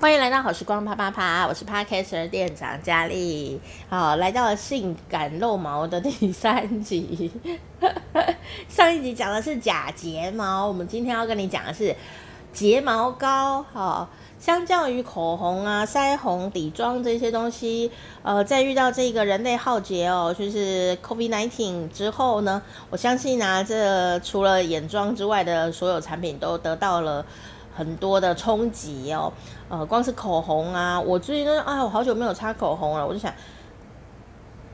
[0.00, 3.60] 欢迎来到好时光啪啪啪，我是 Podcaster 店长佳丽。
[3.90, 7.30] 好，来到了性感露毛的第三集。
[8.66, 11.94] 上一集讲的是假睫毛，我们今天要跟你讲的是
[12.50, 13.62] 睫毛膏。
[13.74, 14.08] 好，
[14.38, 17.92] 相较于口红啊、腮红、底妆这些东西，
[18.22, 27.26] 呃，在遇到这个人类浩劫哦，就是 COVID-19 之后呢，我相信呢、啊，这除了眼妆之外的所有产品都得到了。
[27.80, 29.32] 很多的冲击哦，
[29.70, 33.32] 呃，光是口红啊，我最近都啊，我好久没有擦口红了，我就想，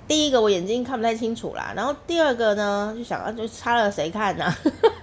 [0.09, 4.59] 第一个我眼睛看不太清楚啦，然后第二个呢，就想啊，就擦了谁看呢、啊？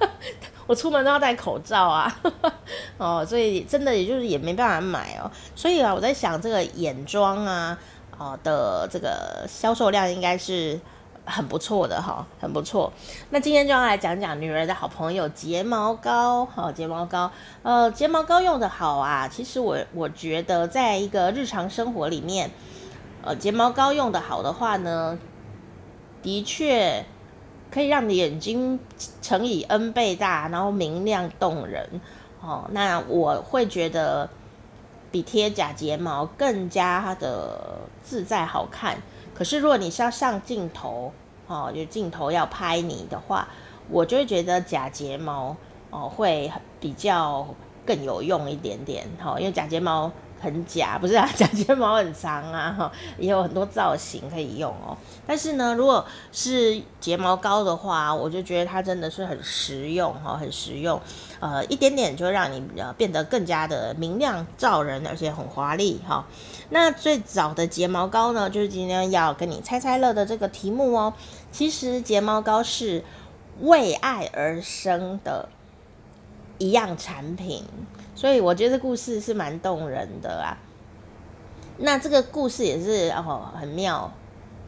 [0.67, 2.13] 我出门都要戴口罩啊，
[2.99, 7.79] 哦，所以真的也就是也没办法买哦，所以啊，我在想这个眼妆啊，
[8.17, 10.77] 哦的这个销售量应该是。
[11.25, 12.91] 很不错的哈，很不错。
[13.29, 16.45] 那今天就要来讲讲女人的好朋友睫毛膏。
[16.45, 19.27] 好，睫毛膏，呃，睫毛膏用得好啊。
[19.27, 22.51] 其实我我觉得，在一个日常生活里面，
[23.23, 25.17] 呃，睫毛膏用得好的话呢，
[26.21, 27.05] 的确
[27.71, 28.79] 可以让你眼睛
[29.21, 32.01] 乘以 N 倍大，然后明亮动人。
[32.41, 34.29] 哦，那我会觉得
[35.09, 38.97] 比贴假睫毛更加的自在好看。
[39.35, 41.11] 可是，如果你是要上镜头，
[41.47, 43.47] 哦，就镜头要拍你的话，
[43.89, 45.55] 我就会觉得假睫毛
[45.89, 47.47] 哦会比较
[47.85, 50.11] 更有用一点点，哈，因为假睫毛
[50.43, 54.95] 很假， 不是啊， 假睫毛很长啊， 哈，也有很多造型可以用哦。
[55.25, 60.99] 但是呢，如果是睫毛膏的话，我就觉得它真的是很实用，哈，很实用，
[61.39, 66.25] 呃，一点点就让你呃变得更加的明亮照人，而且很华丽，哈。
[66.69, 71.13] 那最早的睫毛膏呢，就是今天要跟你猜猜乐的这个题目哦。
[71.51, 73.03] 其实睫毛膏是
[73.61, 75.47] 为爱而生的
[76.57, 77.63] 一样产品，
[78.15, 80.57] 所以我觉得这故事是蛮动人的啊。
[81.77, 84.11] 那这个故事也是哦很妙，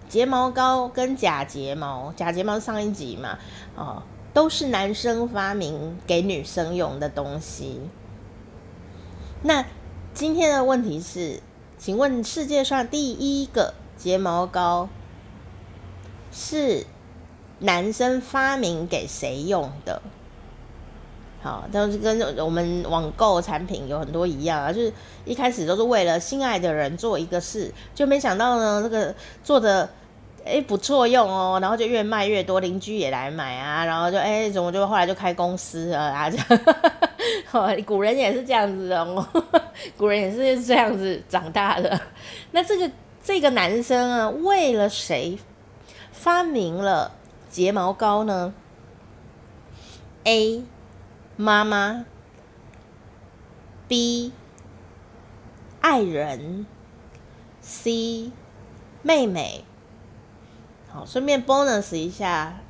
[0.09, 3.38] 睫毛膏跟假睫毛，假睫毛上一集嘛，
[3.75, 4.03] 哦
[4.34, 7.81] 都是男生发明给女生用的东西。
[9.44, 9.66] 那
[10.13, 11.41] 今天的问题是。
[11.78, 14.88] 请问世界上第一个睫毛膏
[16.31, 16.88] 是
[17.59, 20.02] 男生发明给谁用的？
[21.45, 24.91] 好，但是跟我们网购产品有很多一样啊，就是
[25.25, 29.13] 一开始都是为了心爱的人做一个事，就没想到呢，这个
[29.44, 29.88] 做的
[30.44, 37.84] 哎不错用哦，然后就越卖越多，邻居也来买啊，然后就哎怎么就后来就开公司了啊这样。
[37.85, 39.23] 古人也是这样子的哦，
[39.95, 42.01] 古人也是这样子长大的。
[42.53, 42.89] 那这个
[43.23, 45.38] 这个男生啊，为了谁
[46.11, 47.11] 发明了
[47.51, 48.51] 睫毛膏呢
[50.23, 50.63] ？A.
[51.38, 52.06] 妈妈
[53.90, 54.31] ，B.
[55.81, 56.66] 爱人
[57.59, 58.31] ，C.
[59.01, 59.66] 妹妹。
[60.90, 62.62] 好，顺便 bonus 一下。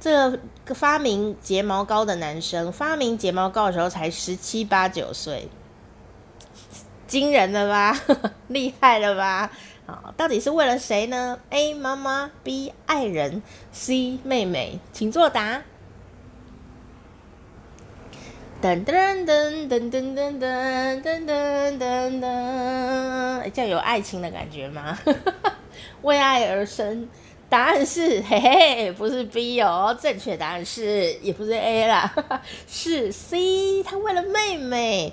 [0.00, 5.48] 这个发明睫毛膏的男生，发明睫毛膏的时候才十七八九岁，
[7.06, 7.98] 惊人了吧？
[8.48, 9.50] 厉害了吧？
[9.86, 15.62] 好，到底是为了谁呢？A 妈妈，B 爱人，C 妹妹，请作答。
[18.62, 22.26] 噔噔噔噔噔噔噔噔噔噔，
[23.40, 24.98] 哎，这样有爱情的感觉吗？
[26.02, 27.08] 为爱而生。
[27.48, 32.12] 答案是嘿嘿，不是 B 哦，正确答案是也不是 A 啦，
[32.66, 33.84] 是 C。
[33.84, 35.12] 他为了妹妹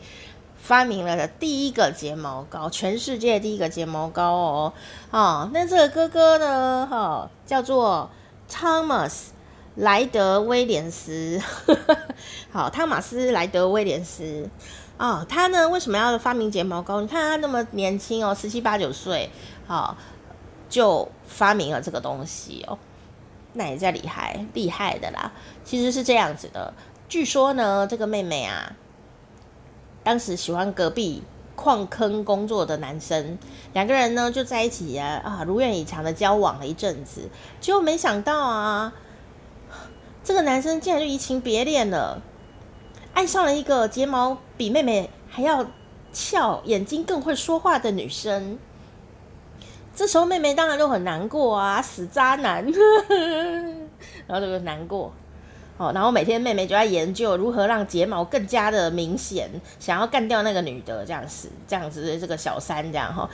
[0.58, 4.74] 发明了的第一个睫毛膏，全世界第一个睫毛膏哦。
[5.12, 6.88] 哦，那这个哥哥呢？
[6.90, 8.10] 哈、哦，叫做
[8.50, 9.26] Thomas
[9.76, 11.42] 莱德威廉斯。
[12.52, 14.50] 好，汤马斯莱德威廉斯。
[14.98, 17.02] 哦，他呢为什么要发明睫毛膏？
[17.02, 19.30] 你看他那么年轻哦，十七八九岁。
[19.68, 19.98] 好。
[20.70, 22.80] 就发明了这个东西哦，
[23.54, 25.32] 那也在厉害厉害的啦。
[25.64, 26.74] 其实是这样子的，
[27.08, 28.74] 据说呢，这个妹妹啊，
[30.04, 31.22] 当时喜欢隔壁
[31.56, 33.38] 矿坑工作的男生，
[33.74, 37.30] 两个人呢就在一起啊啊，如愿以偿的交往了一阵子，
[37.62, 38.92] 结果没想到啊，
[40.24, 42.22] 这个男生竟然就移情别恋了，
[43.14, 45.66] 爱上了一个睫毛比妹妹还要
[46.14, 48.58] 翘、眼睛更会说话的女生。
[49.96, 52.66] 这时候妹妹当然就很难过啊，死渣男，
[54.26, 55.14] 然后就难过，
[55.78, 63.30] 哦，然后每天妹妹就在研究如何让睫毛更加的明显，想要干掉那个女的，这样子，这样子的这个小三这样哈，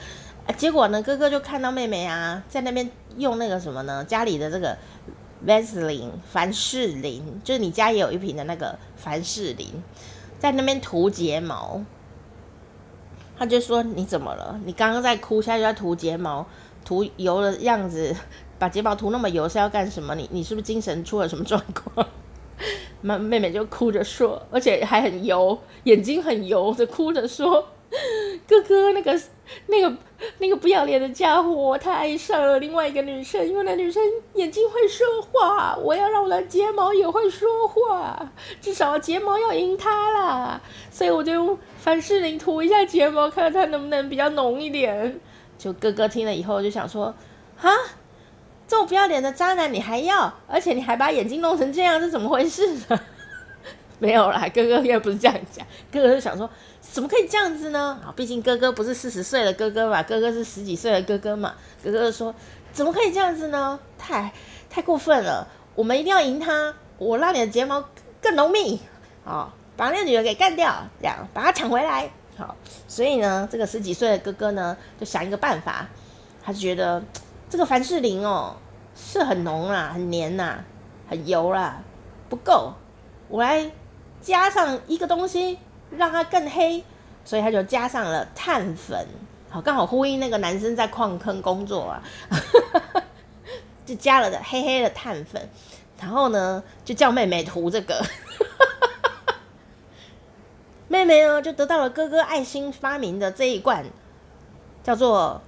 [0.57, 4.77] 结果呢，哥哥就看到妹妹啊，在那边用那个什么呢，家里的这个
[5.45, 9.67] Vaseline 凡士林，就是你家也有一瓶的那个凡士林，
[10.37, 11.81] 在那边涂睫毛。
[13.37, 14.59] 他就说：“你怎么了？
[14.65, 16.45] 你刚刚在哭，现在就在涂睫毛，
[16.83, 18.13] 涂油的样子，
[18.57, 20.13] 把睫毛涂那么油是要干什么？
[20.13, 22.05] 你你是不是精神出了什么状况？”
[22.99, 27.65] 妈妹妹就哭着说，而且还很油，眼睛很油的哭着说。
[28.49, 29.21] 哥哥，那个、
[29.67, 29.95] 那个、
[30.39, 34.01] 那个不要脸的家伙，他爱上了另外一个女生，因为那女生
[34.33, 40.59] 眼睛会说话，我要让我的睫毛也会说话，至少睫毛要赢他啦。
[40.89, 45.19] 所以我就用凡士林涂一下睫毛，看看他能不能比较浓一点。
[45.59, 47.13] 就哥哥听了以后就想说，
[47.55, 47.69] 哈，
[48.67, 52.67] 这么不要脸的渣男你还要，而且你还把眼睛弄成这样，是怎么回事？
[54.01, 56.49] 没有啦，哥哥应该不是这样讲，哥哥就想说。
[56.81, 57.99] 怎么可以这样子呢？
[58.03, 61.53] 啊，毕竟哥哥不是四十岁的哥哥嘛，哥哥是十几岁的哥哥嘛。
[61.83, 62.33] 哥哥说
[62.73, 63.79] ：“怎么可以这样子呢？
[63.95, 64.31] 太
[64.71, 65.47] 太过分了！
[65.75, 67.83] 我们一定要赢他，我让你的睫毛
[68.19, 68.81] 更浓密，
[69.23, 72.09] 好，把那个女人给干掉，这样把她抢回来。
[72.37, 72.55] 好，
[72.87, 75.87] 所以呢，这个十几岁的哥哥呢，就想一个办法，
[76.41, 77.03] 他就觉得
[77.51, 78.55] 这个凡士林哦
[78.95, 80.63] 是很浓啦，很黏呐，
[81.07, 81.83] 很油啦，
[82.29, 82.73] 不够，
[83.27, 83.69] 我来
[84.21, 85.59] 加上一个东西。”
[85.97, 86.83] 让它更黑，
[87.25, 89.07] 所以他就加上了碳粉，
[89.49, 92.03] 好，刚好呼应那个男生在矿坑工作啊，
[93.87, 95.49] 就加了的黑黑的碳粉，
[95.99, 98.05] 然后呢，就叫妹妹涂这个，
[100.87, 103.83] 妹妹呢就得到了哥哥爱心发明的这一罐
[104.83, 105.41] 叫做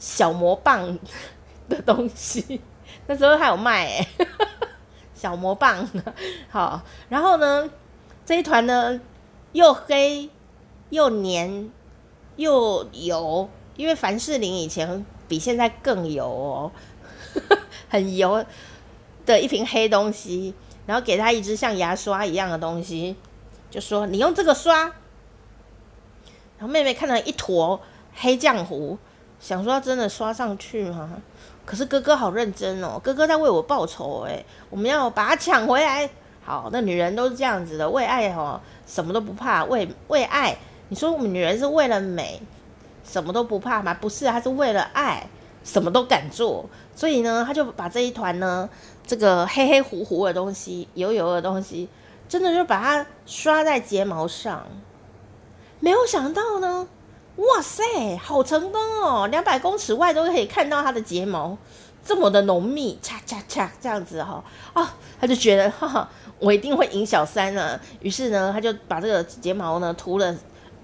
[0.00, 0.98] 小魔棒
[1.70, 2.60] 的东西，
[3.06, 4.06] 那时候还有卖哎，
[5.14, 5.88] 小魔棒，
[6.50, 7.70] 好，然后呢，
[8.28, 9.00] 这一团呢。
[9.52, 10.28] 又黑
[10.90, 11.70] 又黏
[12.36, 16.70] 又油，因为凡士林以前比现在更油哦，
[17.88, 18.44] 很油
[19.24, 20.54] 的一瓶黑东西，
[20.84, 23.16] 然后给他一支像牙刷一样的东西，
[23.70, 24.82] 就说你用这个刷。
[26.58, 27.80] 然后妹妹看到一坨
[28.14, 28.98] 黑浆糊，
[29.40, 31.22] 想说真的刷上去吗？
[31.64, 36.10] 可是哥哥好认真哦，哥哥在为我报仇哎，我们要把它抢回来。
[36.48, 39.66] 好，那女人都是这样子的，为爱哦，什么都不怕。
[39.66, 40.56] 为为爱，
[40.88, 42.40] 你说我们女人是为了美，
[43.04, 43.92] 什么都不怕吗？
[43.92, 45.28] 不是，她是为了爱，
[45.62, 46.64] 什么都敢做。
[46.94, 48.66] 所以呢，她就把这一团呢，
[49.06, 51.86] 这个黑黑糊糊的东西，油油的东西，
[52.30, 54.64] 真的就把它刷在睫毛上。
[55.80, 56.88] 没有想到呢，
[57.36, 59.26] 哇塞，好成功哦！
[59.26, 61.58] 两百公尺外都可以看到她的睫毛，
[62.02, 64.42] 这么的浓密，嚓嚓嚓这样子哈、
[64.72, 66.08] 哦，啊，他就觉得哈哈。
[66.38, 67.78] 我一定会赢小三呢。
[68.00, 70.34] 于是呢，他就把这个睫毛呢涂了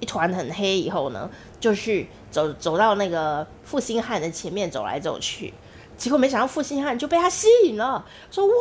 [0.00, 1.30] 一团很黑，以后呢，
[1.60, 5.54] 就去走走到那个负心汉的前面走来走去。
[5.96, 8.52] 结果没想到负心汉就被他吸引了，说：“哇，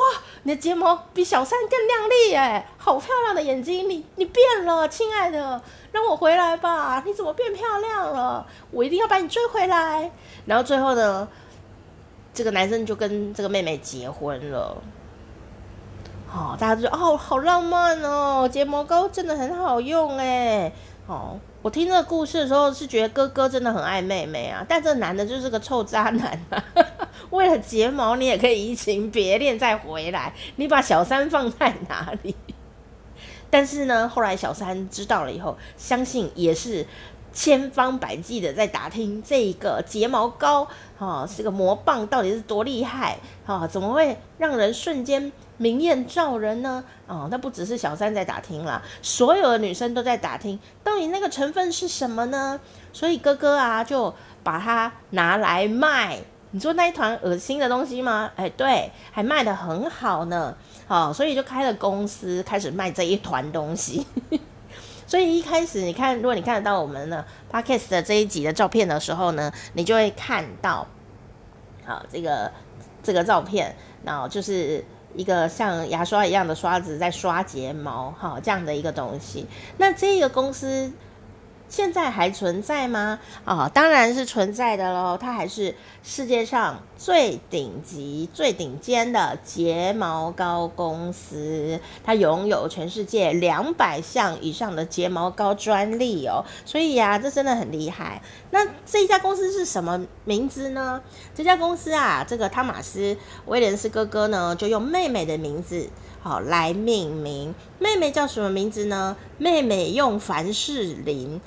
[0.43, 5.59] 你的睫毛比小三更亮丽哎，好漂亮的眼睛，你你变了，亲爱的，
[5.91, 7.01] 让我回来吧。
[7.03, 8.45] 你怎么变漂亮了？
[8.69, 10.11] 我一定要把你追回来。”
[10.45, 11.27] 然后最后呢，
[12.35, 14.77] 这个男生就跟这个妹妹结婚了。
[16.33, 20.71] 哦，大家就说哦，好浪漫哦，睫毛膏真的很好用哎。
[21.05, 26.63] 哦，我听这个故事的时候是觉得哥哥真的很爱妹妹啊，但这男的就是个臭渣男啊。
[27.29, 32.35] 为了睫毛，你也可以移情别恋再回来，你把小三放在哪里？
[33.51, 36.87] 但是呢，后来小三知道了以后，相信也是。
[37.33, 40.67] 千方百计的在打听这个睫毛膏，
[40.97, 43.67] 哈，这个魔棒到底是多厉害啊？
[43.67, 46.83] 怎么会让人瞬间明艳照人呢？
[47.07, 52.59] 啊，那不只是小三在打听啦，所有的女生都在打听，到底那个成分是什么呢？
[52.93, 56.19] 所以哥哥啊，就把它拿来卖。
[56.51, 58.29] 你说那一团恶心的东西吗？
[58.35, 60.55] 哎，对，还卖得很好呢。
[60.87, 64.05] 好，所以就开了公司，开始卖这一团东西。
[65.13, 70.87] 所以一开始你看，如果你看得到我们的 Podcast 的这一集的照片的时候呢，你就会看到，
[71.85, 72.51] 好，这个
[73.03, 79.45] 这个照片，然后就是一个像牙刷一样的刷子在刷睫毛，好，这样的一个东西。
[79.77, 80.91] 那这个公司。
[81.73, 83.17] 现在还存在吗？
[83.45, 85.17] 啊、哦，当然是存在的喽。
[85.19, 91.79] 它还是世界上最顶级、最顶尖的睫毛膏公司。
[92.03, 96.45] 它拥有全世界两百项以上的睫毛膏专利哦。
[96.63, 98.21] 所以呀、啊，这真的很厉害。
[98.51, 101.01] 那这一家公司是什么名字呢？
[101.33, 105.89] 这家公司啊，这个汤马斯威廉斯哥哥呢，就用妹妹的名字
[106.21, 107.55] 好来命名。
[107.79, 109.17] 妹妹叫什么名字呢？
[109.39, 111.41] 妹妹用凡士林。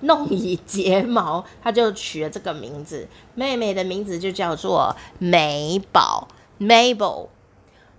[0.00, 3.06] 弄以睫毛，他就取了这个名字。
[3.34, 6.28] 妹妹的名字就叫做美宝
[6.58, 7.28] （Mabel），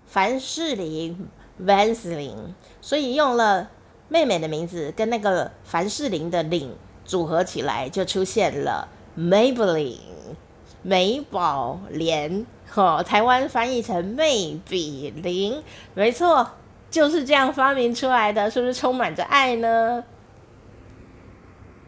[0.05, 1.27] 凡士林
[1.63, 2.53] （Vaseline）。
[2.81, 3.69] 所以用了
[4.07, 6.73] 妹妹的名字跟那个凡士林的“林”
[7.05, 9.97] 组合起来就出现了 Maybelline
[10.83, 15.61] 美宝莲，哈，台湾翻译成妹比林，
[15.93, 16.47] 没错，
[16.89, 20.03] 就是这样发明出来的，是不是充满着爱呢？